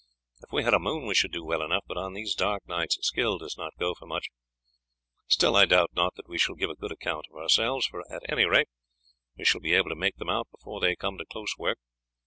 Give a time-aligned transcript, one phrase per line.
[0.41, 2.97] If we had a moon we should do well enough, but on these dark nights
[3.03, 4.29] skill does not go for much;
[5.27, 8.23] still, I doubt not that we shall give a good account of ourselves, for at
[8.27, 8.69] any rate
[9.37, 11.77] we shall be able to make them out before they come to close work.